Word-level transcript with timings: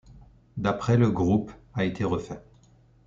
D'après 0.57 0.97
le 0.97 1.11
groupe, 1.11 1.51
a 1.75 1.85
été 1.85 2.03
refait. 2.03 2.43